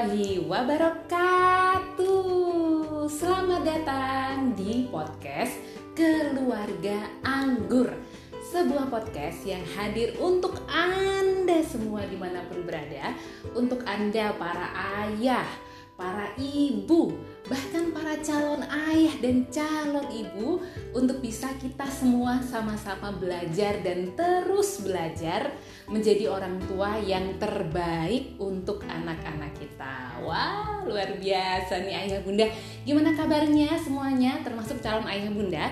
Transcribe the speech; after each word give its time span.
warahmatullahi 0.00 0.48
wabarakatuh. 0.48 2.08
Selamat 3.12 3.68
datang 3.68 4.56
di 4.56 4.88
podcast 4.88 5.52
Keluarga 5.92 7.04
Anggur. 7.20 7.92
Sebuah 8.48 8.88
podcast 8.88 9.44
yang 9.44 9.60
hadir 9.76 10.16
untuk 10.16 10.56
Anda 10.72 11.60
semua 11.60 12.08
di 12.08 12.16
mana 12.16 12.40
pun 12.48 12.64
berada. 12.64 13.12
Untuk 13.52 13.84
Anda 13.84 14.32
para 14.40 14.72
ayah, 15.04 15.44
para 16.00 16.32
ibu, 16.40 17.12
bahkan 17.50 17.90
para 17.90 18.14
calon 18.22 18.62
ayah 18.62 19.10
dan 19.18 19.42
calon 19.50 20.06
ibu 20.06 20.62
untuk 20.94 21.18
bisa 21.18 21.50
kita 21.58 21.82
semua 21.90 22.38
sama-sama 22.38 23.10
belajar 23.18 23.82
dan 23.82 24.14
terus 24.14 24.86
belajar 24.86 25.50
menjadi 25.90 26.30
orang 26.30 26.62
tua 26.70 26.94
yang 27.02 27.34
terbaik 27.42 28.38
untuk 28.38 28.86
anak-anak 28.86 29.50
kita. 29.58 30.22
Wah, 30.22 30.86
luar 30.86 31.18
biasa 31.18 31.82
nih 31.82 32.06
ayah 32.06 32.22
bunda. 32.22 32.46
Gimana 32.86 33.18
kabarnya 33.18 33.74
semuanya 33.82 34.38
termasuk 34.46 34.78
calon 34.78 35.10
ayah 35.10 35.34
bunda? 35.34 35.66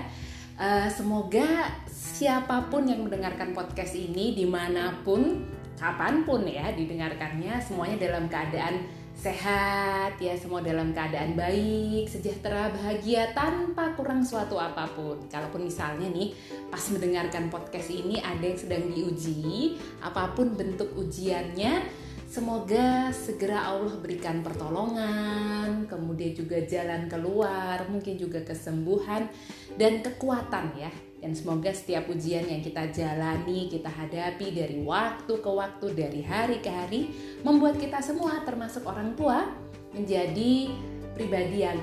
Uh, 0.58 0.90
semoga 0.90 1.70
siapa 1.86 2.66
pun 2.66 2.90
yang 2.90 3.06
mendengarkan 3.06 3.54
podcast 3.54 3.94
ini 3.94 4.34
di 4.34 4.42
mana 4.42 4.90
pun, 5.06 5.46
kapan 5.78 6.26
pun 6.26 6.42
ya 6.42 6.74
didengarkannya 6.74 7.62
semuanya 7.62 8.10
dalam 8.10 8.26
keadaan 8.26 8.82
sehat 9.18 10.14
ya 10.22 10.38
semua 10.38 10.62
dalam 10.62 10.94
keadaan 10.94 11.34
baik 11.34 12.06
sejahtera 12.06 12.70
bahagia 12.70 13.34
tanpa 13.34 13.90
kurang 13.98 14.22
suatu 14.22 14.54
apa 14.62 14.86
pun 14.94 15.18
kalaupun 15.26 15.66
misalnya 15.66 16.06
nih 16.06 16.30
pas 16.70 16.86
mendengarkan 16.94 17.50
podcast 17.50 17.90
ini 17.90 18.22
ada 18.22 18.46
yang 18.46 18.54
sedang 18.54 18.86
diuji 18.94 19.74
apa 19.98 20.30
pun 20.38 20.54
bentuk 20.54 20.94
ujiannya 20.94 22.06
Semoga 22.28 23.08
segera 23.08 23.72
Allah 23.72 23.96
berikan 24.04 24.44
pertolongan, 24.44 25.88
kemudian 25.88 26.36
juga 26.36 26.60
jalan 26.60 27.08
keluar, 27.08 27.88
mungkin 27.88 28.20
juga 28.20 28.44
kesembuhan 28.44 29.32
dan 29.80 30.04
kekuatan 30.04 30.76
ya. 30.76 30.92
Dan 31.18 31.34
semoga 31.34 31.74
setiap 31.74 32.06
ujian 32.06 32.46
yang 32.46 32.62
kita 32.62 32.94
jalani, 32.94 33.66
kita 33.66 33.90
hadapi 33.90 34.54
dari 34.54 34.78
waktu 34.86 35.34
ke 35.34 35.50
waktu, 35.50 35.86
dari 35.90 36.22
hari 36.22 36.62
ke 36.62 36.70
hari, 36.70 37.10
membuat 37.42 37.74
kita 37.78 37.98
semua 37.98 38.46
termasuk 38.46 38.86
orang 38.86 39.18
tua 39.18 39.50
menjadi 39.90 40.70
pribadi 41.18 41.66
yang 41.66 41.78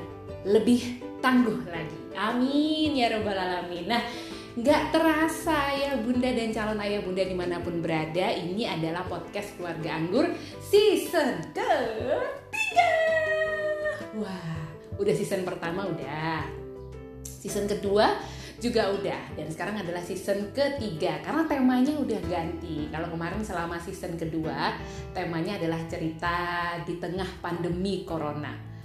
lebih 0.47 1.03
tangguh 1.19 1.67
lagi. 1.67 1.99
Amin 2.15 2.95
ya 2.95 3.11
robbal 3.11 3.35
alamin. 3.35 3.91
Nah, 3.91 4.03
Nggak 4.55 4.95
terasa 4.95 5.75
ya 5.75 5.99
bunda 5.99 6.31
dan 6.31 6.55
calon 6.55 6.79
ayah 6.79 7.03
bunda 7.03 7.27
di 7.27 7.35
mana 7.35 7.59
pun 7.59 7.83
berada 7.83 8.31
Ini 8.31 8.79
adalah 8.79 9.03
podcast 9.03 9.51
keluarga 9.59 9.99
anggur 9.99 10.31
season 10.63 11.43
ketiga 11.51 12.91
Wah 14.15 14.55
udah 14.95 15.11
season 15.11 15.43
pertama 15.43 15.91
udah 15.91 16.47
Season 17.27 17.67
kedua 17.67 18.15
juga 18.59 18.91
udah. 18.93 19.35
Dan 19.35 19.47
sekarang 19.51 19.81
adalah 19.81 20.03
season 20.03 20.51
ketiga. 20.51 21.19
Karena 21.23 21.43
temanya 21.47 21.93
udah 21.95 22.19
ganti. 22.27 22.87
Kalau 22.91 23.07
kemarin 23.11 23.41
selama 23.43 23.79
season 23.81 24.15
kedua 24.15 24.75
temanya 25.11 25.59
adalah 25.59 25.79
cerita 25.87 26.37
di 26.83 26.99
tengah 26.99 27.27
pandemi 27.39 28.07
corona. 28.07 28.75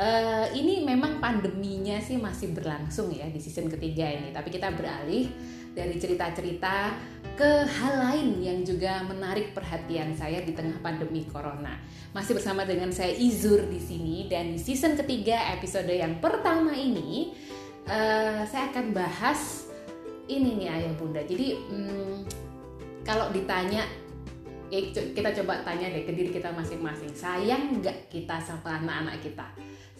Uh, 0.00 0.48
ini 0.56 0.80
memang 0.86 1.20
pandeminya 1.20 2.00
sih 2.00 2.16
masih 2.16 2.56
berlangsung 2.56 3.12
ya 3.12 3.28
di 3.28 3.36
season 3.36 3.68
ketiga 3.68 4.08
ini, 4.08 4.32
tapi 4.32 4.48
kita 4.48 4.72
beralih 4.72 5.28
dari 5.76 6.00
cerita-cerita 6.00 6.94
ke 7.36 7.64
hal 7.68 7.94
lain 8.08 8.40
yang 8.40 8.58
juga 8.66 9.00
menarik 9.06 9.52
perhatian 9.52 10.12
saya 10.12 10.40
di 10.40 10.52
tengah 10.52 10.76
pandemi 10.80 11.24
corona. 11.28 11.78
Masih 12.16 12.36
bersama 12.36 12.64
dengan 12.64 12.90
saya 12.90 13.14
Izur 13.14 13.64
di 13.70 13.80
sini. 13.80 14.26
Dan 14.26 14.56
di 14.56 14.60
season 14.60 14.98
ketiga 14.98 15.52
episode 15.54 15.88
yang 15.88 16.18
pertama 16.18 16.74
ini 16.74 17.32
uh, 17.90 18.46
saya 18.46 18.70
akan 18.70 18.94
bahas 18.94 19.66
ini 20.30 20.62
nih 20.62 20.68
ayah 20.70 20.94
bunda. 20.94 21.20
Jadi 21.26 21.58
um, 21.74 22.22
kalau 23.02 23.34
ditanya 23.34 23.82
ya 24.70 24.78
kita 24.94 25.34
coba 25.42 25.66
tanya 25.66 25.90
deh 25.90 26.06
ke 26.06 26.14
diri 26.14 26.30
kita 26.30 26.54
masing-masing 26.54 27.10
sayang 27.10 27.82
nggak 27.82 28.06
kita 28.06 28.38
sama 28.38 28.78
anak-anak 28.78 29.18
kita 29.18 29.42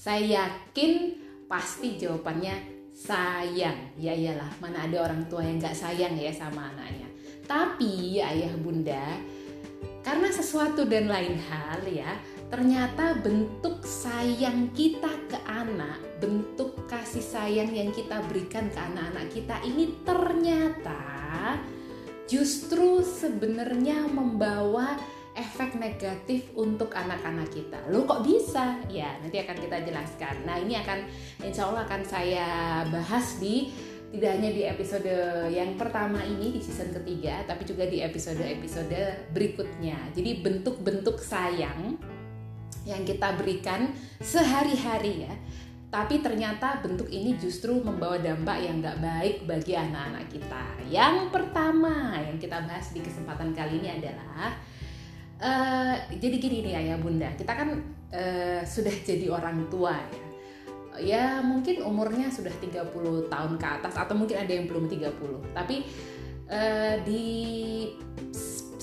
saya 0.01 0.25
yakin 0.41 1.13
pasti 1.45 2.01
jawabannya 2.01 2.57
sayang. 2.97 3.93
Ya 4.01 4.17
iyalah, 4.17 4.49
mana 4.57 4.89
ada 4.89 5.05
orang 5.05 5.29
tua 5.29 5.45
yang 5.45 5.61
gak 5.61 5.77
sayang 5.77 6.17
ya 6.17 6.33
sama 6.33 6.73
anaknya. 6.73 7.05
Tapi 7.45 8.17
ayah 8.17 8.57
bunda, 8.57 9.21
karena 10.01 10.33
sesuatu 10.33 10.89
dan 10.89 11.05
lain 11.05 11.37
hal 11.37 11.85
ya, 11.85 12.17
ternyata 12.51 13.15
bentuk 13.23 13.87
sayang 13.87 14.75
kita 14.75 15.09
ke 15.31 15.39
anak, 15.47 16.03
bentuk 16.19 16.75
kasih 16.91 17.23
sayang 17.23 17.71
yang 17.71 17.95
kita 17.95 18.19
berikan 18.27 18.67
ke 18.75 18.79
anak-anak 18.79 19.27
kita 19.31 19.57
ini 19.63 19.95
ternyata 20.03 21.55
justru 22.27 23.07
sebenarnya 23.07 24.11
membawa 24.11 24.99
efek 25.39 25.79
negatif 25.79 26.51
untuk 26.59 26.91
anak-anak 26.91 27.55
kita. 27.55 27.79
Lo 27.87 28.03
kok 28.03 28.27
bisa? 28.27 28.83
Ya, 28.91 29.15
nanti 29.23 29.39
akan 29.39 29.57
kita 29.57 29.87
jelaskan. 29.87 30.43
Nah, 30.43 30.59
ini 30.59 30.75
akan 30.75 31.07
insya 31.47 31.71
Allah 31.71 31.87
akan 31.87 32.03
saya 32.03 32.47
bahas 32.91 33.39
di 33.39 33.71
tidak 34.11 34.31
hanya 34.37 34.51
di 34.51 34.63
episode 34.67 35.15
yang 35.55 35.79
pertama 35.79 36.19
ini 36.27 36.59
di 36.59 36.61
season 36.61 36.91
ketiga, 36.91 37.47
tapi 37.47 37.63
juga 37.63 37.87
di 37.87 38.03
episode-episode 38.03 39.31
berikutnya. 39.31 40.11
Jadi 40.19 40.43
bentuk-bentuk 40.43 41.23
sayang 41.23 41.95
yang 42.91 43.07
kita 43.07 43.39
berikan 43.39 43.95
sehari-hari 44.19 45.31
ya, 45.31 45.35
tapi 45.95 46.19
ternyata 46.19 46.83
bentuk 46.83 47.07
ini 47.11 47.39
justru 47.39 47.79
membawa 47.79 48.19
dampak 48.19 48.59
yang 48.63 48.83
nggak 48.83 48.99
baik 48.99 49.37
bagi 49.47 49.79
anak-anak 49.79 50.27
kita. 50.27 50.65
Yang 50.91 51.31
pertama 51.31 52.19
yang 52.19 52.37
kita 52.43 52.67
bahas 52.67 52.91
di 52.91 53.01
kesempatan 53.01 53.55
kali 53.55 53.79
ini 53.79 53.89
adalah 54.03 54.59
Uh, 55.41 55.97
jadi 56.21 56.37
gini 56.37 56.61
nih 56.61 56.77
ayah 56.77 57.01
bunda, 57.01 57.33
kita 57.33 57.57
kan 57.57 57.73
uh, 58.13 58.61
sudah 58.61 58.93
jadi 59.09 59.33
orang 59.33 59.73
tua 59.73 59.97
ya. 59.97 60.21
Ya 61.01 61.25
mungkin 61.41 61.81
umurnya 61.81 62.29
sudah 62.29 62.53
30 62.61 62.93
tahun 63.33 63.53
ke 63.57 63.67
atas 63.81 63.97
atau 63.97 64.13
mungkin 64.13 64.37
ada 64.37 64.53
yang 64.53 64.69
belum 64.69 64.85
30. 64.85 65.57
Tapi 65.57 65.89
uh, 66.45 67.01
di 67.09 67.25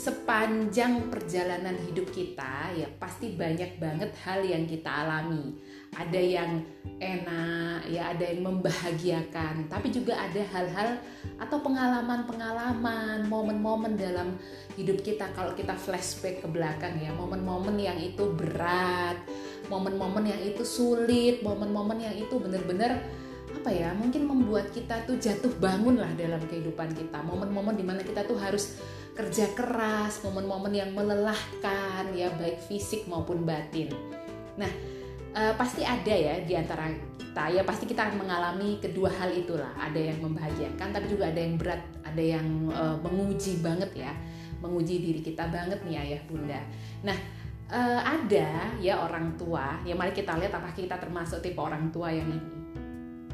sepanjang 0.07 1.12
perjalanan 1.12 1.75
hidup 1.84 2.07
kita 2.16 2.72
ya 2.79 2.88
pasti 2.95 3.35
banyak 3.35 3.75
banget 3.75 4.16
hal 4.23 4.40
yang 4.40 4.63
kita 4.63 4.88
alami. 4.88 5.51
Ada 5.91 6.16
yang 6.16 6.63
enak 7.03 7.91
ya 7.91 8.16
ada 8.16 8.23
yang 8.23 8.47
membahagiakan 8.47 9.68
tapi 9.68 9.91
juga 9.91 10.16
ada 10.16 10.40
hal-hal 10.56 11.03
atau 11.44 11.59
pengalaman-pengalaman 11.59 13.28
momen-momen 13.28 14.00
dalam 14.00 14.40
hidup 14.79 15.03
kita. 15.03 15.28
Kalau 15.35 15.51
kita 15.51 15.75
flashback 15.75 16.39
ke 16.39 16.47
belakang 16.47 16.95
ya 17.03 17.12
momen-momen 17.12 17.75
yang 17.75 18.00
itu 18.00 18.31
berat 18.31 19.19
momen-momen 19.68 20.31
yang 20.31 20.39
itu 20.39 20.63
sulit 20.63 21.44
momen-momen 21.44 22.00
yang 22.00 22.16
itu 22.16 22.39
benar-benar 22.39 23.03
apa 23.51 23.69
ya 23.75 23.91
mungkin 23.91 24.31
membuat 24.31 24.72
kita 24.72 25.03
tuh 25.03 25.19
jatuh 25.19 25.51
bangun 25.59 26.00
lah 26.00 26.16
dalam 26.16 26.39
kehidupan 26.47 26.95
kita. 26.95 27.19
Momen-momen 27.19 27.75
di 27.75 27.84
mana 27.84 28.00
kita 28.00 28.24
tuh 28.24 28.39
harus 28.39 28.79
kerja 29.18 29.50
keras 29.58 30.22
momen-momen 30.22 30.70
yang 30.70 30.94
melelahkan 30.94 32.14
ya 32.14 32.30
baik 32.38 32.62
fisik 32.70 33.10
maupun 33.10 33.42
batin. 33.50 33.90
Nah 34.62 34.70
uh, 35.34 35.54
pasti 35.58 35.82
ada 35.82 36.14
ya 36.14 36.38
di 36.46 36.54
antara 36.54 36.94
kita. 37.18 37.50
Ya 37.50 37.66
pasti 37.66 37.90
kita 37.90 38.06
akan 38.06 38.22
mengalami 38.22 38.78
kedua 38.78 39.10
hal 39.10 39.34
itulah. 39.34 39.74
Ada 39.74 40.14
yang 40.14 40.22
membahagiakan 40.22 40.94
tapi 40.94 41.10
juga 41.10 41.34
ada 41.34 41.40
yang 41.42 41.58
berat. 41.58 41.82
Ada 42.06 42.24
yang 42.38 42.48
uh, 42.69 42.98
menguji 43.02 43.66
banget 43.66 43.90
ya. 43.98 44.14
Menguji 44.62 45.02
diri 45.02 45.22
kita 45.25 45.50
banget 45.50 45.81
nih 45.81 45.98
ayah 45.98 46.22
bunda. 46.30 46.62
Nah 47.02 47.18
uh, 47.74 48.02
ada 48.06 48.70
ya 48.78 49.02
orang 49.02 49.34
tua. 49.34 49.81
Ya 49.81 49.98
mari 49.98 50.13
kita 50.13 50.38
lihat 50.38 50.54
apakah 50.54 50.78
kita 50.78 50.94
termasuk 51.02 51.42
tipe 51.42 51.58
orang 51.58 51.90
tua 51.90 52.13
yang 52.13 52.30
ini. 52.30 52.70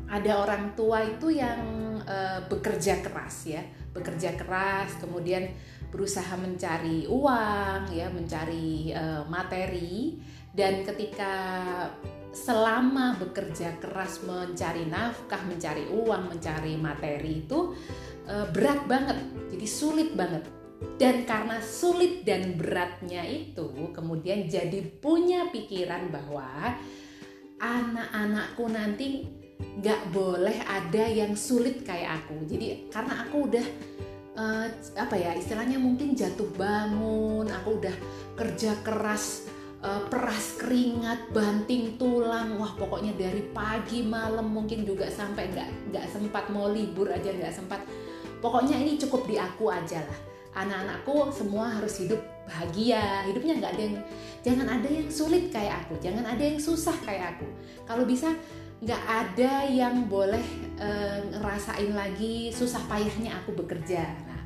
Ada 0.08 0.48
orang 0.48 0.78
tua 0.80 1.04
itu 1.04 1.28
yang 1.28 1.60
uh, 2.08 2.40
bekerja 2.48 3.04
keras 3.04 3.52
ya. 3.52 3.64
Bekerja 3.94 4.36
keras 4.36 5.00
kemudian 5.00 5.48
berusaha 5.94 6.34
mencari 6.42 7.06
uang 7.06 7.94
ya 7.94 8.10
mencari 8.10 8.90
uh, 8.90 9.22
materi 9.30 10.18
dan 10.54 10.82
ketika 10.82 11.34
selama 12.34 13.14
bekerja 13.22 13.78
keras 13.78 14.26
mencari 14.26 14.90
nafkah, 14.90 15.46
mencari 15.46 15.86
uang, 15.94 16.34
mencari 16.34 16.74
materi 16.82 17.46
itu 17.46 17.78
e, 18.26 18.36
berat 18.50 18.90
banget. 18.90 19.18
Jadi 19.54 19.68
sulit 19.70 20.10
banget. 20.18 20.50
Dan 20.98 21.24
karena 21.24 21.62
sulit 21.64 22.26
dan 22.28 22.58
beratnya 22.60 23.24
itu 23.24 23.94
kemudian 23.96 24.50
jadi 24.50 24.84
punya 25.00 25.48
pikiran 25.54 26.12
bahwa 26.12 26.76
anak-anakku 27.62 28.66
nanti 28.68 29.24
nggak 29.80 30.12
boleh 30.12 30.58
ada 30.66 31.06
yang 31.08 31.38
sulit 31.38 31.86
kayak 31.86 32.26
aku. 32.26 32.44
Jadi 32.50 32.92
karena 32.92 33.30
aku 33.30 33.48
udah 33.48 33.66
uh, 34.38 34.68
apa 34.98 35.16
ya 35.18 35.32
istilahnya 35.38 35.78
mungkin 35.78 36.18
jatuh 36.18 36.50
bangun, 36.58 37.50
aku 37.50 37.82
udah 37.82 37.96
kerja 38.38 38.78
keras 38.82 39.48
uh, 39.84 40.02
peras 40.08 40.58
keringat, 40.58 41.30
banting 41.36 42.00
tulang, 42.00 42.58
wah 42.58 42.74
pokoknya 42.74 43.14
dari 43.14 43.44
pagi 43.52 44.02
malam 44.02 44.50
mungkin 44.50 44.88
juga 44.88 45.12
sampai 45.12 45.52
nggak 45.52 45.70
nggak 45.94 46.06
sempat 46.10 46.50
mau 46.50 46.72
libur 46.72 47.12
aja 47.12 47.30
nggak 47.30 47.54
sempat. 47.54 47.84
Pokoknya 48.44 48.76
ini 48.76 49.00
cukup 49.00 49.24
di 49.24 49.40
aku 49.40 49.72
aja 49.72 50.04
lah. 50.04 50.20
Anak-anakku 50.54 51.34
semua 51.34 51.66
harus 51.80 51.98
hidup 51.98 52.20
bahagia, 52.46 53.26
hidupnya 53.26 53.58
nggak 53.58 53.74
ada 53.74 53.84
yang 53.88 53.98
jangan 54.44 54.68
ada 54.68 54.88
yang 54.92 55.08
sulit 55.08 55.48
kayak 55.50 55.88
aku, 55.88 55.96
jangan 56.04 56.28
ada 56.28 56.44
yang 56.44 56.60
susah 56.60 56.94
kayak 57.08 57.40
aku. 57.40 57.48
Kalau 57.88 58.04
bisa 58.04 58.36
nggak 58.84 59.04
ada 59.08 59.64
yang 59.72 60.12
boleh 60.12 60.44
uh, 60.76 61.20
ngerasain 61.32 61.96
lagi 61.96 62.52
susah 62.52 62.84
payahnya 62.92 63.40
aku 63.40 63.56
bekerja. 63.56 64.04
Nah, 64.28 64.44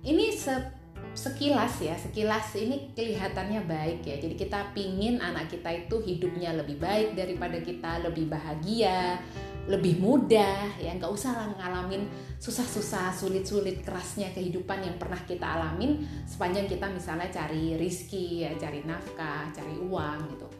ini 0.00 0.32
se 0.32 0.80
sekilas 1.10 1.82
ya 1.82 1.98
sekilas 1.98 2.54
ini 2.56 2.96
kelihatannya 2.96 3.60
baik 3.68 4.00
ya. 4.08 4.16
Jadi 4.16 4.34
kita 4.40 4.72
pingin 4.72 5.20
anak 5.20 5.52
kita 5.52 5.68
itu 5.68 6.00
hidupnya 6.00 6.56
lebih 6.56 6.80
baik 6.80 7.12
daripada 7.12 7.60
kita 7.60 8.00
lebih 8.00 8.32
bahagia 8.32 9.20
lebih 9.68 10.00
mudah 10.00 10.80
ya. 10.80 10.96
Nggak 10.96 11.12
usah 11.12 11.36
lah 11.36 11.48
ngalamin 11.60 12.08
susah-susah 12.40 13.12
sulit-sulit 13.12 13.84
kerasnya 13.84 14.32
kehidupan 14.32 14.80
yang 14.80 14.96
pernah 14.96 15.20
kita 15.28 15.44
alamin. 15.44 16.00
Sepanjang 16.24 16.64
kita 16.64 16.88
misalnya 16.88 17.28
cari 17.28 17.76
rizki 17.76 18.48
ya 18.48 18.56
cari 18.56 18.80
nafkah 18.88 19.52
cari 19.52 19.76
uang 19.76 20.32
gitu 20.32 20.59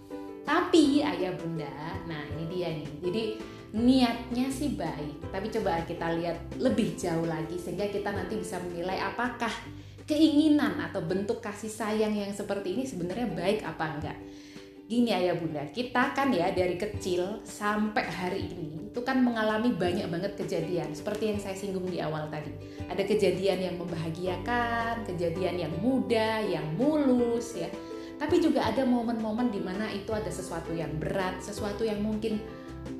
tapi 0.50 0.98
ayah 0.98 1.30
bunda 1.38 1.70
nah 2.10 2.26
ini 2.34 2.44
dia 2.50 2.74
nih. 2.74 2.90
Jadi 2.98 3.22
niatnya 3.70 4.50
sih 4.50 4.74
baik. 4.74 5.30
Tapi 5.30 5.46
coba 5.54 5.86
kita 5.86 6.10
lihat 6.18 6.58
lebih 6.58 6.98
jauh 6.98 7.22
lagi 7.22 7.54
sehingga 7.54 7.86
kita 7.86 8.10
nanti 8.10 8.34
bisa 8.34 8.58
menilai 8.58 8.98
apakah 8.98 9.54
keinginan 10.10 10.82
atau 10.82 11.06
bentuk 11.06 11.38
kasih 11.38 11.70
sayang 11.70 12.10
yang 12.18 12.34
seperti 12.34 12.74
ini 12.74 12.82
sebenarnya 12.82 13.30
baik 13.30 13.62
apa 13.62 13.84
enggak. 13.94 14.18
Gini 14.90 15.14
ayah 15.14 15.38
bunda 15.38 15.62
kita 15.70 16.18
kan 16.18 16.34
ya 16.34 16.50
dari 16.50 16.74
kecil 16.74 17.46
sampai 17.46 18.10
hari 18.10 18.42
ini 18.50 18.90
itu 18.90 19.06
kan 19.06 19.22
mengalami 19.22 19.70
banyak 19.70 20.10
banget 20.10 20.34
kejadian. 20.34 20.90
Seperti 20.90 21.30
yang 21.30 21.38
saya 21.38 21.54
singgung 21.54 21.86
di 21.86 22.02
awal 22.02 22.26
tadi. 22.26 22.50
Ada 22.90 23.06
kejadian 23.06 23.70
yang 23.70 23.76
membahagiakan 23.78 25.06
kejadian 25.06 25.62
yang 25.62 25.72
mudah 25.78 26.42
yang 26.42 26.66
mulus 26.74 27.54
ya 27.54 27.70
tapi 28.20 28.36
juga 28.36 28.68
ada 28.68 28.84
momen-momen 28.84 29.48
di 29.48 29.64
mana 29.64 29.88
itu 29.88 30.12
ada 30.12 30.28
sesuatu 30.28 30.76
yang 30.76 30.92
berat 31.00 31.40
sesuatu 31.40 31.88
yang 31.88 32.04
mungkin 32.04 32.36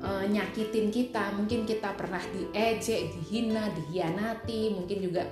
uh, 0.01 0.25
nyakitin 0.25 0.89
kita. 0.89 1.29
Mungkin 1.37 1.69
kita 1.69 1.93
pernah 1.93 2.21
diejek 2.33 3.13
dihina 3.13 3.69
dihianati. 3.69 4.73
Mungkin 4.73 4.97
juga 4.97 5.29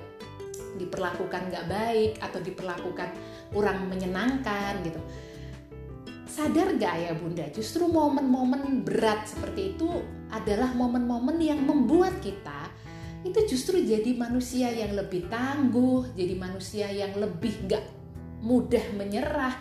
diperlakukan 0.78 1.50
nggak 1.50 1.66
baik 1.66 2.12
atau 2.22 2.38
diperlakukan 2.38 3.08
kurang 3.50 3.90
menyenangkan 3.90 4.78
gitu. 4.86 5.02
Sadar 6.30 6.78
gak 6.78 6.94
ya 6.94 7.12
bunda? 7.18 7.50
Justru 7.50 7.90
momen-momen 7.90 8.86
berat 8.86 9.26
seperti 9.26 9.74
itu 9.74 9.90
adalah 10.30 10.70
momen-momen 10.70 11.42
yang 11.42 11.58
membuat 11.66 12.22
kita 12.22 12.70
itu 13.20 13.36
justru 13.50 13.84
jadi 13.84 14.16
manusia 14.16 14.72
yang 14.72 14.96
lebih 14.96 15.28
tangguh 15.28 16.08
jadi 16.16 16.34
manusia 16.40 16.88
yang 16.88 17.12
lebih 17.20 17.52
gak 17.68 17.84
mudah 18.40 18.80
menyerah 18.96 19.52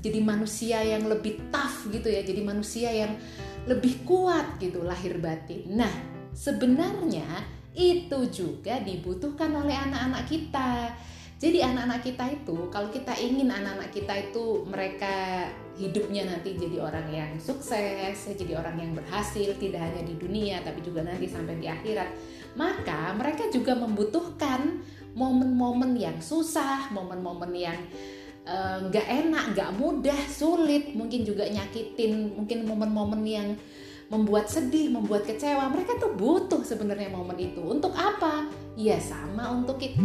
jadi 0.00 0.20
manusia 0.24 0.78
yang 0.82 1.06
lebih 1.08 1.50
tough 1.52 1.88
gitu 1.92 2.08
ya 2.08 2.24
jadi 2.24 2.40
manusia 2.44 2.90
yang 2.92 3.12
lebih 3.66 4.06
kuat 4.06 4.60
gitu 4.62 4.84
lahir 4.84 5.18
batin 5.18 5.76
nah 5.76 5.92
sebenarnya 6.36 7.24
itu 7.76 8.18
juga 8.32 8.80
dibutuhkan 8.80 9.52
oleh 9.52 9.76
anak-anak 9.76 10.24
kita. 10.24 10.96
Jadi 11.36 11.60
anak-anak 11.60 12.00
kita 12.00 12.24
itu 12.32 12.56
kalau 12.72 12.88
kita 12.88 13.12
ingin 13.20 13.52
anak-anak 13.52 13.92
kita 13.92 14.32
itu 14.32 14.64
mereka 14.64 15.44
hidupnya 15.76 16.24
nanti 16.24 16.56
jadi 16.56 16.80
orang 16.80 17.12
yang 17.12 17.30
sukses, 17.36 18.24
jadi 18.32 18.56
orang 18.56 18.80
yang 18.80 18.92
berhasil 18.96 19.52
tidak 19.60 19.84
hanya 19.84 20.00
di 20.00 20.16
dunia 20.16 20.64
tapi 20.64 20.80
juga 20.80 21.04
nanti 21.04 21.28
sampai 21.28 21.60
di 21.60 21.68
akhirat, 21.68 22.08
maka 22.56 23.12
mereka 23.12 23.52
juga 23.52 23.76
membutuhkan 23.76 24.80
momen-momen 25.12 25.92
yang 26.00 26.16
susah, 26.24 26.88
momen-momen 26.96 27.52
yang 27.52 27.76
nggak 28.46 29.06
uh, 29.10 29.14
enak, 29.26 29.44
nggak 29.58 29.70
mudah, 29.74 30.20
sulit, 30.30 30.94
mungkin 30.94 31.26
juga 31.26 31.50
nyakitin, 31.50 32.38
mungkin 32.38 32.62
momen-momen 32.62 33.22
yang 33.26 33.48
membuat 34.06 34.46
sedih, 34.46 34.86
membuat 34.94 35.26
kecewa. 35.26 35.66
Mereka 35.66 35.98
tuh 35.98 36.14
butuh 36.14 36.62
sebenarnya 36.62 37.10
momen 37.10 37.34
itu. 37.42 37.58
Untuk 37.58 37.90
apa? 37.98 38.46
Ya 38.78 39.02
sama 39.02 39.50
untuk 39.50 39.82
kita, 39.82 39.98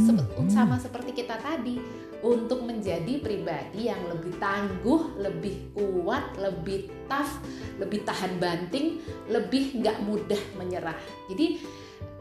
sama 0.49 0.81
seperti 0.81 1.21
kita 1.21 1.37
tadi, 1.37 1.77
untuk 2.25 2.65
menjadi 2.65 3.21
pribadi 3.21 3.89
yang 3.93 4.01
lebih 4.09 4.33
tangguh, 4.41 5.21
lebih 5.21 5.75
kuat, 5.77 6.33
lebih 6.41 6.89
tough, 7.05 7.41
lebih 7.77 8.01
tahan 8.01 8.41
banting, 8.41 9.01
lebih 9.29 9.77
nggak 9.85 10.01
mudah 10.01 10.41
menyerah. 10.57 10.97
Jadi 11.29 11.61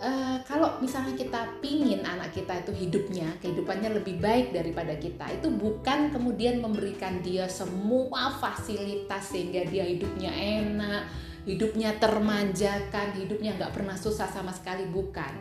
Uh, 0.01 0.41
kalau 0.49 0.81
misalnya 0.81 1.13
kita 1.13 1.61
pingin 1.61 2.01
anak 2.01 2.33
kita 2.33 2.65
itu 2.65 2.73
hidupnya, 2.73 3.29
kehidupannya 3.45 4.01
lebih 4.01 4.17
baik 4.17 4.49
daripada 4.57 4.97
kita, 4.97 5.29
itu 5.29 5.53
bukan 5.53 6.09
kemudian 6.09 6.65
memberikan 6.65 7.21
dia 7.21 7.45
semua 7.53 8.33
fasilitas 8.41 9.29
sehingga 9.29 9.61
dia 9.69 9.85
hidupnya 9.85 10.33
enak, 10.33 11.05
hidupnya 11.45 12.01
termanjakan, 12.01 13.13
hidupnya 13.13 13.61
nggak 13.61 13.77
pernah 13.77 13.93
susah 13.93 14.25
sama 14.33 14.57
sekali, 14.57 14.89
bukan. 14.89 15.37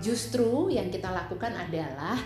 Justru 0.00 0.72
yang 0.72 0.88
kita 0.88 1.12
lakukan 1.12 1.52
adalah 1.52 2.16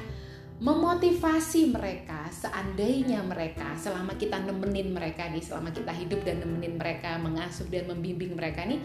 memotivasi 0.62 1.74
mereka 1.74 2.30
seandainya 2.30 3.18
mereka 3.26 3.74
selama 3.74 4.14
kita 4.14 4.38
nemenin 4.46 4.94
mereka 4.94 5.26
nih 5.26 5.42
selama 5.42 5.74
kita 5.74 5.90
hidup 5.90 6.22
dan 6.22 6.38
nemenin 6.38 6.78
mereka 6.78 7.18
mengasuh 7.18 7.66
dan 7.66 7.90
membimbing 7.90 8.38
mereka 8.38 8.62
nih 8.62 8.78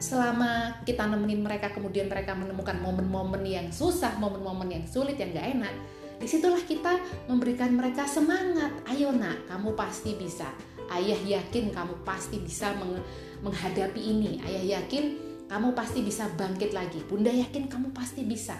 selama 0.00 0.80
kita 0.88 1.04
nemenin 1.04 1.44
mereka 1.44 1.70
kemudian 1.70 2.08
mereka 2.08 2.32
menemukan 2.32 2.80
momen-momen 2.80 3.44
yang 3.44 3.68
susah 3.68 4.16
momen-momen 4.16 4.80
yang 4.80 4.84
sulit 4.88 5.20
yang 5.20 5.36
gak 5.36 5.54
enak 5.54 5.74
di 6.16 6.26
situlah 6.28 6.60
kita 6.64 7.00
memberikan 7.28 7.72
mereka 7.76 8.08
semangat 8.08 8.72
ayo 8.88 9.12
nak 9.12 9.44
kamu 9.44 9.76
pasti 9.76 10.16
bisa 10.16 10.48
ayah 10.90 11.20
yakin 11.20 11.70
kamu 11.70 11.94
pasti 12.02 12.42
bisa 12.42 12.74
meng 12.76 12.98
menghadapi 13.40 14.00
ini. 14.00 14.40
Ayah 14.44 14.80
yakin 14.80 15.16
kamu 15.48 15.74
pasti 15.74 16.04
bisa 16.04 16.28
bangkit 16.36 16.70
lagi. 16.76 17.00
Bunda 17.08 17.32
yakin 17.32 17.66
kamu 17.66 17.90
pasti 17.90 18.22
bisa. 18.22 18.54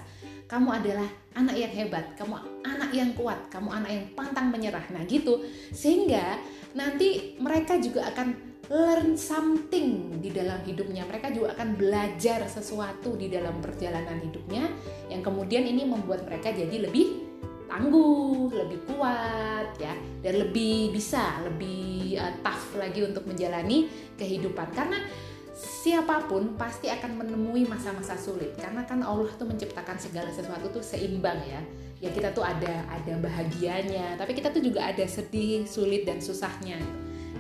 Kamu 0.51 0.67
adalah 0.67 1.07
anak 1.39 1.55
yang 1.55 1.71
hebat, 1.71 2.19
kamu 2.19 2.35
anak 2.67 2.91
yang 2.91 3.15
kuat, 3.15 3.39
kamu 3.55 3.71
anak 3.71 3.91
yang 3.95 4.07
pantang 4.19 4.51
menyerah. 4.51 4.83
Nah, 4.91 5.07
gitu. 5.07 5.39
Sehingga 5.71 6.43
nanti 6.75 7.39
mereka 7.39 7.79
juga 7.79 8.11
akan 8.11 8.50
learn 8.71 9.19
something 9.19 10.23
di 10.23 10.31
dalam 10.31 10.63
hidupnya. 10.63 11.03
Mereka 11.03 11.35
juga 11.35 11.59
akan 11.59 11.75
belajar 11.75 12.47
sesuatu 12.47 13.19
di 13.19 13.27
dalam 13.27 13.59
perjalanan 13.59 14.23
hidupnya 14.23 14.71
yang 15.11 15.27
kemudian 15.27 15.67
ini 15.67 15.83
membuat 15.83 16.23
mereka 16.23 16.55
jadi 16.55 16.87
lebih 16.87 17.27
tangguh, 17.67 18.51
lebih 18.55 18.79
kuat 18.87 19.75
ya 19.79 19.95
dan 20.23 20.35
lebih 20.39 20.95
bisa, 20.95 21.43
lebih 21.43 22.15
uh, 22.23 22.31
tough 22.47 22.79
lagi 22.79 23.03
untuk 23.03 23.27
menjalani 23.27 23.91
kehidupan. 24.15 24.71
Karena 24.71 25.03
siapa 25.51 26.31
pun 26.31 26.55
pasti 26.55 26.87
akan 26.87 27.27
menemui 27.27 27.67
masa-masa 27.67 28.15
sulit. 28.15 28.55
Karena 28.55 28.87
kan 28.87 29.03
Allah 29.03 29.35
tuh 29.35 29.51
menciptakan 29.51 29.99
segala 29.99 30.31
sesuatu 30.31 30.71
tuh 30.71 30.83
seimbang 30.87 31.43
ya. 31.43 31.63
Ya 32.01 32.09
kita 32.15 32.33
tuh 32.33 32.41
ada 32.41 32.87
ada 32.89 33.13
bahagianya 33.21 34.17
tapi 34.17 34.33
kita 34.33 34.49
tuh 34.49 34.65
juga 34.65 34.89
ada 34.89 35.03
sedih 35.11 35.67
sulit 35.67 36.07
dan 36.07 36.23
susahnya. 36.23 36.79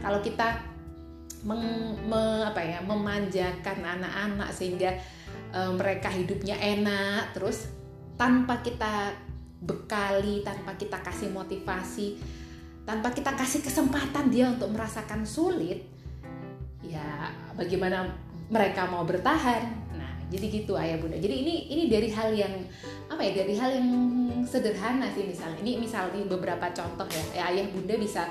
Kalau 0.05 0.21
kita 0.21 0.80
meng, 1.44 1.97
me, 2.06 2.44
apa 2.44 2.61
ya 2.61 2.78
memanjakan 2.85 3.78
anak-anak 3.80 4.50
sehingga 4.52 4.92
uh, 5.54 5.73
mereka 5.73 6.12
hidupnya 6.12 6.56
enak 6.61 7.32
terus 7.32 7.70
tanpa 8.20 8.61
kita 8.61 9.16
bekali, 9.61 10.44
tanpa 10.44 10.76
kita 10.76 11.00
kasih 11.00 11.32
motivasi, 11.32 12.20
tanpa 12.85 13.12
kita 13.12 13.32
kasih 13.37 13.61
kesempatan 13.64 14.32
dia 14.32 14.49
untuk 14.49 14.73
merasakan 14.73 15.25
sulit, 15.25 15.85
ya 16.85 17.32
bagaimana 17.56 18.09
mereka 18.49 18.88
mau 18.88 19.04
bertahan? 19.04 19.62
Nah, 19.97 20.12
jadi 20.32 20.47
gitu 20.49 20.76
ayah 20.80 20.97
bunda. 20.97 21.16
Jadi 21.20 21.44
ini 21.44 21.54
ini 21.73 21.82
dari 21.92 22.09
hal 22.12 22.32
yang 22.32 22.54
apa 23.09 23.20
ya? 23.20 23.44
Dari 23.44 23.54
hal 23.56 23.70
yang 23.80 23.88
sederhana 24.49 25.12
sih 25.12 25.28
misalnya. 25.28 25.61
Ini 25.61 25.80
misalnya 25.80 26.25
beberapa 26.25 26.73
contoh 26.73 27.09
ya. 27.09 27.23
ya 27.37 27.42
ayah 27.52 27.68
bunda 27.68 27.94
bisa 28.00 28.28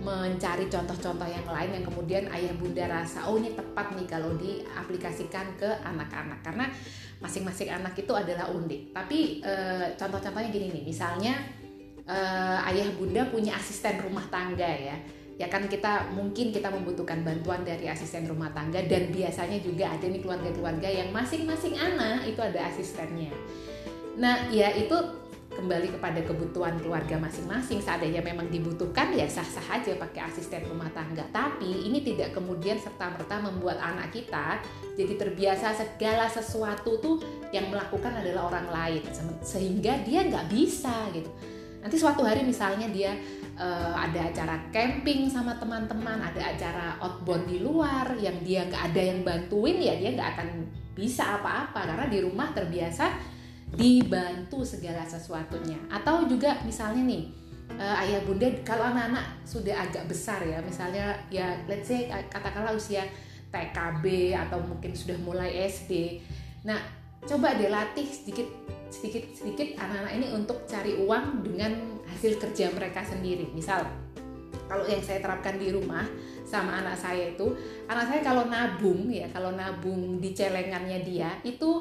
mencari 0.00 0.66
contoh-contoh 0.72 1.28
yang 1.28 1.44
lain 1.44 1.70
yang 1.76 1.84
kemudian 1.84 2.24
ayah 2.32 2.54
bunda 2.56 2.88
rasa 2.88 3.28
oh 3.28 3.36
ini 3.36 3.52
tepat 3.52 3.92
nih 3.92 4.08
kalau 4.08 4.32
diaplikasikan 4.40 5.58
ke 5.60 5.68
anak-anak. 5.84 6.40
Karena 6.40 6.66
masing-masing 7.20 7.68
anak 7.70 7.94
itu 7.94 8.10
adalah 8.16 8.50
unik. 8.50 8.96
Tapi 8.96 9.44
e, 9.44 9.54
contoh-contohnya 9.94 10.48
gini 10.50 10.74
nih 10.74 10.84
misalnya 10.86 11.34
e, 12.02 12.18
ayah 12.72 12.88
bunda 12.96 13.22
punya 13.28 13.54
asisten 13.54 14.00
rumah 14.02 14.26
tangga 14.32 14.66
ya. 14.66 14.96
Ya 15.40 15.48
kan 15.48 15.66
kita 15.66 16.12
mungkin 16.12 16.54
kita 16.54 16.68
membutuhkan 16.70 17.24
bantuan 17.26 17.66
dari 17.66 17.88
asisten 17.88 18.28
rumah 18.28 18.52
tangga 18.52 18.84
dan 18.84 19.10
biasanya 19.10 19.58
juga 19.58 19.90
ada 19.90 20.06
nih 20.06 20.22
keluarga-keluarga 20.22 20.86
yang 20.86 21.08
masing-masing 21.10 21.74
anak 21.78 22.26
itu 22.28 22.38
ada 22.38 22.68
asistennya. 22.68 23.32
Nah 24.18 24.52
ya 24.52 24.70
itu 24.76 25.21
kembali 25.52 25.94
kepada 25.94 26.20
kebutuhan 26.24 26.80
keluarga 26.80 27.20
masing-masing. 27.20 27.78
Seandainya 27.84 28.24
memang 28.24 28.48
dibutuhkan 28.48 29.12
ya 29.12 29.28
sah-sah 29.28 29.80
aja 29.80 29.94
pakai 29.96 30.26
asisten 30.26 30.64
rumah 30.66 30.88
tangga. 30.90 31.22
Tapi 31.30 31.88
ini 31.88 32.00
tidak 32.02 32.34
kemudian 32.36 32.80
serta-merta 32.80 33.40
membuat 33.40 33.78
anak 33.80 34.10
kita 34.12 34.58
jadi 34.96 35.14
terbiasa 35.16 35.72
segala 35.72 36.28
sesuatu 36.28 37.00
tuh 37.00 37.16
yang 37.52 37.68
melakukan 37.68 38.12
adalah 38.16 38.52
orang 38.52 38.68
lain. 38.68 39.02
Sehingga 39.44 40.00
dia 40.04 40.24
nggak 40.26 40.48
bisa 40.48 41.08
gitu. 41.12 41.28
Nanti 41.82 41.96
suatu 41.98 42.22
hari 42.22 42.46
misalnya 42.46 42.86
dia 42.86 43.10
uh, 43.58 43.94
ada 43.98 44.30
acara 44.30 44.70
camping 44.70 45.26
sama 45.26 45.58
teman-teman 45.58 46.14
ada 46.14 46.54
acara 46.54 46.94
outbound 47.02 47.50
di 47.50 47.58
luar 47.58 48.14
yang 48.22 48.38
dia 48.46 48.70
nggak 48.70 48.94
ada 48.94 49.02
yang 49.02 49.20
bantuin 49.26 49.82
ya 49.82 49.98
dia 49.98 50.14
nggak 50.14 50.30
akan 50.38 50.48
bisa 50.94 51.40
apa-apa. 51.40 51.90
Karena 51.90 52.06
di 52.06 52.18
rumah 52.22 52.54
terbiasa 52.54 53.31
dibantu 53.76 54.64
segala 54.64 55.04
sesuatunya. 55.04 55.80
Atau 55.88 56.28
juga 56.28 56.60
misalnya 56.64 57.02
nih 57.04 57.24
uh, 57.76 58.02
ayah 58.04 58.20
bunda 58.24 58.48
kalau 58.64 58.88
anak-anak 58.92 59.44
sudah 59.48 59.74
agak 59.88 60.04
besar 60.08 60.44
ya 60.44 60.60
misalnya 60.60 61.16
ya 61.32 61.56
let's 61.64 61.88
say 61.88 62.10
katakanlah 62.28 62.76
usia 62.76 63.08
TKB 63.52 64.36
atau 64.36 64.60
mungkin 64.64 64.92
sudah 64.96 65.16
mulai 65.20 65.68
SD 65.68 66.20
nah 66.64 66.80
coba 67.22 67.54
deh 67.54 67.70
latih 67.70 68.06
sedikit 68.08 68.48
sedikit 68.92 69.24
sedikit 69.32 69.80
anak-anak 69.80 70.12
ini 70.20 70.26
untuk 70.36 70.68
cari 70.68 71.00
uang 71.00 71.40
dengan 71.40 71.72
hasil 72.12 72.36
kerja 72.36 72.68
mereka 72.76 73.00
sendiri. 73.00 73.48
Misal 73.56 73.88
kalau 74.68 74.84
yang 74.84 75.00
saya 75.00 75.24
terapkan 75.24 75.56
di 75.56 75.72
rumah 75.72 76.04
sama 76.44 76.84
anak 76.84 77.00
saya 77.00 77.32
itu 77.32 77.56
anak 77.88 78.12
saya 78.12 78.20
kalau 78.20 78.44
nabung 78.44 79.08
ya 79.08 79.24
kalau 79.32 79.56
nabung 79.56 80.20
di 80.20 80.36
celengannya 80.36 81.00
dia 81.00 81.40
itu 81.40 81.80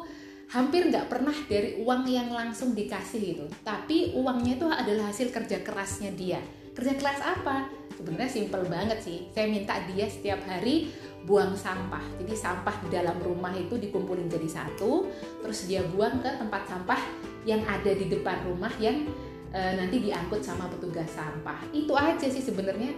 hampir 0.51 0.91
nggak 0.91 1.07
pernah 1.07 1.33
dari 1.47 1.79
uang 1.79 2.03
yang 2.11 2.27
langsung 2.27 2.75
dikasih 2.75 3.19
gitu. 3.35 3.45
Tapi 3.63 4.11
uangnya 4.19 4.59
itu 4.59 4.67
adalah 4.67 5.07
hasil 5.07 5.31
kerja 5.31 5.63
kerasnya 5.63 6.11
dia. 6.11 6.43
Kerja 6.75 6.99
keras 6.99 7.19
apa? 7.23 7.71
Sebenarnya 7.95 8.31
simple 8.31 8.67
banget 8.67 8.99
sih. 8.99 9.31
Saya 9.31 9.47
minta 9.47 9.79
dia 9.87 10.11
setiap 10.11 10.43
hari 10.43 10.91
buang 11.23 11.55
sampah. 11.55 12.03
Jadi 12.19 12.33
sampah 12.35 12.75
di 12.83 12.89
dalam 12.91 13.15
rumah 13.23 13.55
itu 13.55 13.79
dikumpulin 13.79 14.27
jadi 14.27 14.49
satu 14.49 15.07
terus 15.39 15.71
dia 15.71 15.87
buang 15.87 16.19
ke 16.19 16.29
tempat 16.35 16.67
sampah 16.67 16.99
yang 17.47 17.63
ada 17.63 17.91
di 17.95 18.11
depan 18.11 18.43
rumah 18.45 18.73
yang 18.77 19.07
e, 19.55 19.59
nanti 19.79 20.03
diangkut 20.03 20.43
sama 20.43 20.67
petugas 20.67 21.07
sampah. 21.15 21.63
Itu 21.71 21.95
aja 21.95 22.27
sih 22.27 22.43
sebenarnya 22.43 22.91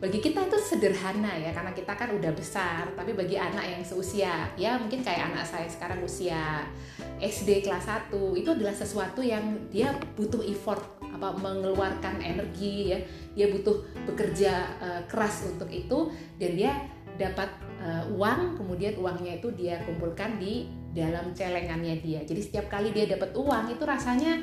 bagi 0.00 0.18
kita 0.24 0.48
itu 0.48 0.56
sederhana 0.56 1.36
ya 1.36 1.52
karena 1.52 1.76
kita 1.76 1.92
kan 1.92 2.08
udah 2.16 2.32
besar 2.32 2.88
tapi 2.96 3.12
bagi 3.12 3.36
anak 3.36 3.68
yang 3.68 3.82
seusia 3.84 4.48
ya 4.56 4.80
mungkin 4.80 5.04
kayak 5.04 5.28
anak 5.28 5.44
saya 5.44 5.68
sekarang 5.68 6.00
usia 6.00 6.64
SD 7.20 7.60
kelas 7.60 7.84
1 7.84 8.16
itu 8.32 8.48
adalah 8.48 8.72
sesuatu 8.72 9.20
yang 9.20 9.68
dia 9.68 9.92
butuh 10.16 10.40
effort 10.40 11.00
apa 11.20 11.36
mengeluarkan 11.36 12.16
energi 12.16 12.96
ya. 12.96 12.98
Dia 13.36 13.52
butuh 13.52 13.84
bekerja 14.08 14.52
uh, 14.80 15.02
keras 15.04 15.44
untuk 15.52 15.68
itu 15.68 16.08
dan 16.40 16.50
dia 16.56 16.72
dapat 17.20 17.52
uh, 17.84 18.08
uang 18.16 18.56
kemudian 18.56 18.96
uangnya 18.96 19.36
itu 19.36 19.52
dia 19.52 19.84
kumpulkan 19.84 20.40
di 20.40 20.64
dalam 20.96 21.36
celengannya 21.36 22.00
dia. 22.00 22.24
Jadi 22.24 22.40
setiap 22.40 22.72
kali 22.72 22.96
dia 22.96 23.04
dapat 23.04 23.36
uang 23.36 23.76
itu 23.76 23.84
rasanya 23.84 24.40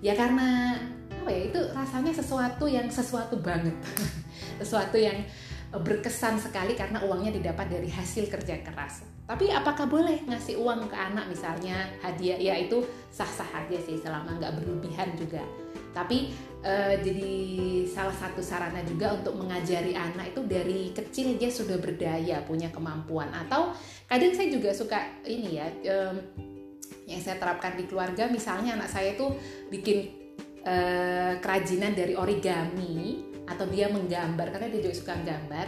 ya 0.00 0.16
karena 0.16 0.76
apa 1.20 1.28
ya 1.28 1.52
itu 1.52 1.60
rasanya 1.76 2.12
sesuatu 2.16 2.64
yang 2.64 2.88
sesuatu 2.88 3.36
banget. 3.38 3.76
Sesuatu 4.60 4.96
yang 4.96 5.20
e, 5.68 5.76
berkesan 5.76 6.40
sekali 6.40 6.72
karena 6.72 7.04
uangnya 7.04 7.36
didapat 7.36 7.68
dari 7.68 7.92
hasil 7.92 8.32
kerja 8.32 8.64
keras. 8.64 9.04
Tapi 9.28 9.52
apakah 9.52 9.86
boleh 9.86 10.24
ngasih 10.26 10.58
uang 10.58 10.88
ke 10.88 10.96
anak 10.96 11.28
misalnya 11.28 11.92
hadiah? 12.00 12.40
Ya 12.40 12.56
itu 12.56 12.82
sah-sah 13.12 13.46
aja 13.52 13.78
sih 13.78 14.00
selama 14.00 14.40
nggak 14.40 14.58
berlebihan 14.58 15.12
juga. 15.14 15.44
Tapi 15.92 16.34
uh, 16.64 16.96
jadi 16.98 17.30
salah 17.86 18.16
satu 18.16 18.42
sarana 18.42 18.82
juga 18.82 19.14
untuk 19.14 19.38
mengajari 19.38 19.94
anak 19.94 20.34
itu 20.34 20.40
dari 20.48 20.80
kecil 20.90 21.38
dia 21.38 21.52
sudah 21.52 21.78
berdaya 21.78 22.42
punya 22.42 22.72
kemampuan. 22.74 23.30
Atau 23.30 23.70
kadang 24.10 24.34
saya 24.34 24.50
juga 24.50 24.74
suka 24.74 24.98
ini 25.22 25.62
ya 25.62 25.68
um, 25.94 26.49
yang 27.10 27.18
saya 27.18 27.42
terapkan 27.42 27.74
di 27.74 27.90
keluarga 27.90 28.30
misalnya 28.30 28.78
anak 28.78 28.86
saya 28.86 29.18
tuh 29.18 29.34
bikin 29.66 30.14
uh, 30.62 31.42
kerajinan 31.42 31.98
dari 31.98 32.14
origami 32.14 33.26
atau 33.50 33.66
dia 33.66 33.90
menggambar 33.90 34.54
karena 34.54 34.70
dia 34.70 34.80
juga 34.86 34.94
suka 34.94 35.14
gambar 35.26 35.66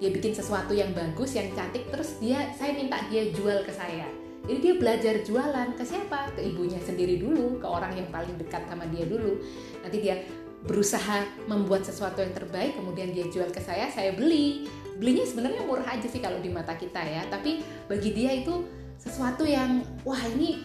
dia 0.00 0.08
bikin 0.08 0.32
sesuatu 0.32 0.72
yang 0.72 0.96
bagus 0.96 1.36
yang 1.36 1.52
cantik 1.52 1.92
terus 1.92 2.16
dia 2.16 2.48
saya 2.56 2.72
minta 2.72 2.96
dia 3.12 3.28
jual 3.36 3.60
ke 3.68 3.70
saya. 3.70 4.08
Jadi 4.48 4.58
dia 4.64 4.74
belajar 4.80 5.14
jualan 5.20 5.76
ke 5.76 5.84
siapa? 5.84 6.32
Ke 6.32 6.40
ibunya 6.40 6.80
sendiri 6.80 7.20
dulu 7.20 7.60
ke 7.60 7.68
orang 7.68 7.92
yang 7.92 8.08
paling 8.08 8.32
dekat 8.40 8.64
sama 8.64 8.88
dia 8.88 9.04
dulu. 9.04 9.36
Nanti 9.84 10.00
dia 10.00 10.24
berusaha 10.64 11.28
membuat 11.44 11.84
sesuatu 11.84 12.24
yang 12.24 12.32
terbaik 12.32 12.80
kemudian 12.80 13.12
dia 13.12 13.28
jual 13.28 13.52
ke 13.52 13.60
saya 13.60 13.92
saya 13.92 14.16
beli. 14.16 14.64
Belinya 14.96 15.28
sebenarnya 15.28 15.68
murah 15.68 15.84
aja 15.84 16.08
sih 16.08 16.24
kalau 16.24 16.40
di 16.40 16.48
mata 16.48 16.72
kita 16.80 17.04
ya 17.04 17.28
tapi 17.28 17.60
bagi 17.84 18.16
dia 18.16 18.32
itu 18.40 18.64
sesuatu 18.96 19.44
yang 19.44 19.84
wah 20.04 20.20
ini 20.32 20.64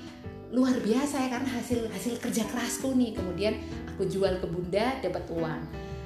luar 0.55 0.79
biasa 0.79 1.27
ya 1.27 1.29
karena 1.35 1.51
hasil 1.51 1.91
hasil 1.91 2.15
kerja 2.23 2.47
kerasku 2.47 2.95
nih. 2.95 3.11
Kemudian 3.11 3.59
aku 3.91 4.07
jual 4.07 4.39
ke 4.39 4.47
bunda 4.47 4.95
dapat 5.03 5.27
uang. 5.35 5.61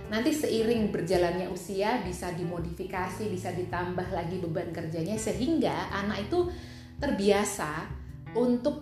Nanti 0.09 0.33
seiring 0.33 0.89
berjalannya 0.89 1.53
usia 1.53 2.01
bisa 2.01 2.33
dimodifikasi 2.33 3.29
bisa 3.29 3.53
ditambah 3.53 4.09
lagi 4.09 4.41
beban 4.41 4.73
kerjanya 4.73 5.13
sehingga 5.21 5.93
anak 5.93 6.25
itu 6.25 6.49
terbiasa 6.97 7.85
untuk 8.33 8.81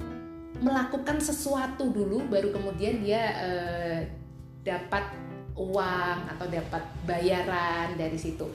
melakukan 0.63 1.19
sesuatu 1.19 1.91
dulu 1.91 2.31
baru 2.31 2.49
kemudian 2.55 3.03
dia 3.03 3.21
eh, 3.43 3.99
dapat 4.63 5.03
uang 5.57 6.19
atau 6.31 6.47
dapat 6.47 6.83
bayaran 7.03 7.97
dari 7.99 8.15
situ. 8.15 8.45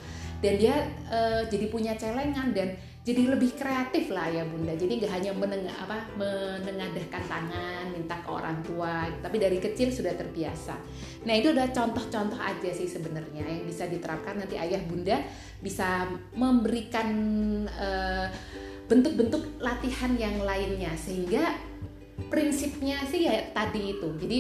Dan 0.43 0.59
dia 0.59 0.75
uh, 1.07 1.47
jadi 1.47 1.71
punya 1.71 1.95
celengan 1.95 2.51
dan 2.51 2.75
jadi 3.03 3.35
lebih 3.35 3.59
kreatif 3.59 4.15
lah 4.15 4.31
ya 4.31 4.47
bunda. 4.47 4.79
Jadi 4.79 5.03
nggak 5.03 5.11
hanya 5.11 5.35
menengah 5.35 5.75
apa 5.75 6.07
menengadahkan 6.15 7.23
tangan 7.27 7.91
minta 7.91 8.15
ke 8.23 8.31
orang 8.31 8.63
tua 8.63 9.11
tapi 9.19 9.43
dari 9.43 9.59
kecil 9.59 9.91
sudah 9.91 10.15
terbiasa. 10.15 10.79
Nah 11.27 11.35
itu 11.35 11.51
udah 11.51 11.67
contoh-contoh 11.75 12.39
aja 12.39 12.71
sih 12.71 12.87
sebenarnya 12.87 13.43
yang 13.43 13.67
bisa 13.67 13.91
diterapkan. 13.91 14.39
Nanti 14.39 14.55
ayah 14.55 14.79
bunda 14.87 15.19
bisa 15.59 16.07
memberikan 16.39 17.11
eh, 17.67 18.31
bentuk-bentuk 18.87 19.59
latihan 19.59 20.15
yang 20.15 20.39
lainnya. 20.39 20.95
Sehingga 20.95 21.59
prinsipnya 22.31 23.03
sih 23.11 23.27
ya 23.27 23.51
tadi 23.51 23.99
itu. 23.99 24.15
Jadi 24.15 24.39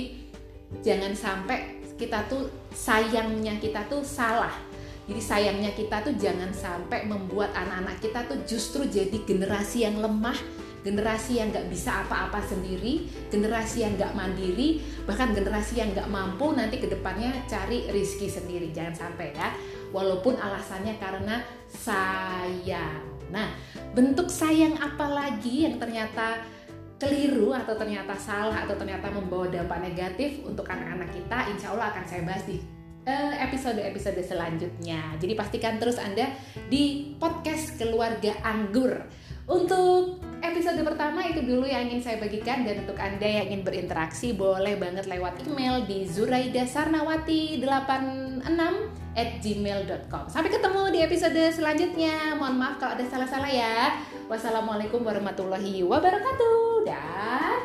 jangan 0.87 1.19
sampai 1.19 1.83
kita 1.99 2.31
tuh 2.31 2.47
sayangnya 2.71 3.59
kita 3.59 3.90
tuh 3.90 4.07
salah 4.07 4.54
jadi 5.02 5.18
sayangnya 5.18 5.75
kita 5.75 6.06
tuh 6.06 6.14
jangan 6.14 6.54
sampai 6.54 7.11
membuat 7.11 7.50
anak-anak 7.59 7.99
kita 7.99 8.23
tuh 8.30 8.38
justru 8.47 8.87
jadi 8.87 9.18
generasi 9.26 9.82
yang 9.82 9.99
lemah, 9.99 10.38
generasi 10.87 11.42
yang 11.42 11.50
nggak 11.50 11.66
bisa 11.66 12.06
apa-apa 12.06 12.38
sendiri, 12.47 13.11
generasi 13.26 13.82
yang 13.82 13.99
nggak 13.99 14.14
mandiri, 14.14 14.78
bahkan 15.02 15.35
generasi 15.35 15.82
yang 15.82 15.90
nggak 15.90 16.06
mampu 16.06 16.54
nanti 16.54 16.78
ke 16.78 16.87
depannya 16.87 17.35
cari 17.50 17.90
rizki 17.90 18.30
sendiri. 18.30 18.71
Jangan 18.71 18.94
sampai 19.11 19.35
ya, 19.35 19.50
walaupun 19.90 20.38
alasannya 20.38 20.94
karena 21.02 21.42
sayang. 21.66 23.02
Nah, 23.35 23.50
bentuk 23.99 24.30
sayang 24.30 24.78
apa 24.78 25.11
lagi 25.11 25.66
yang 25.66 25.82
ternyata 25.82 26.47
keliru 27.02 27.50
atau 27.50 27.75
ternyata 27.75 28.14
salah 28.14 28.62
atau 28.62 28.78
ternyata 28.78 29.11
membawa 29.11 29.50
dampak 29.50 29.82
negatif 29.82 30.47
untuk 30.47 30.62
anak-anak 30.71 31.11
kita, 31.11 31.50
insya 31.50 31.75
Allah 31.75 31.90
akan 31.90 32.04
saya 32.06 32.23
bahas 32.23 32.47
di 32.47 32.81
episode-episode 33.06 34.18
selanjutnya. 34.23 35.18
Jadi 35.18 35.35
pastikan 35.35 35.82
terus 35.82 35.99
Anda 35.99 36.30
di 36.71 37.18
podcast 37.18 37.75
Keluarga 37.78 38.35
Anggur. 38.47 39.02
Untuk 39.42 40.23
episode 40.38 40.78
pertama 40.87 41.26
itu 41.26 41.42
dulu 41.42 41.66
yang 41.66 41.90
ingin 41.90 41.99
saya 41.99 42.23
bagikan 42.23 42.62
dan 42.62 42.87
untuk 42.87 42.94
Anda 42.94 43.26
yang 43.26 43.50
ingin 43.50 43.66
berinteraksi 43.66 44.38
boleh 44.38 44.78
banget 44.78 45.11
lewat 45.11 45.42
email 45.50 45.82
di 45.82 46.06
zuraidasarnawati86 46.06 48.62
at 49.12 49.28
gmail.com 49.44 50.25
Sampai 50.30 50.54
ketemu 50.54 50.94
di 50.94 51.02
episode 51.02 51.42
selanjutnya. 51.50 52.38
Mohon 52.38 52.54
maaf 52.54 52.78
kalau 52.78 52.94
ada 52.94 53.02
salah-salah 53.11 53.50
ya. 53.50 53.99
Wassalamualaikum 54.30 55.02
warahmatullahi 55.02 55.82
wabarakatuh. 55.82 56.87
Dan 56.87 57.59